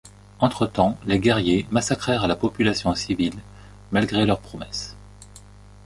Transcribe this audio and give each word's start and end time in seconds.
Entre-temps, 0.39 0.97
les 1.05 1.19
guerriers 1.19 1.67
massacrèrent 1.69 2.27
la 2.27 2.35
population 2.35 2.91
civile, 2.95 3.39
malgré 3.91 4.25
leur 4.25 4.39
promesse. 4.39 4.95